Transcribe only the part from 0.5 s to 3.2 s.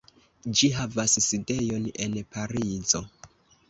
Ĝi havas sidejon en Parizo.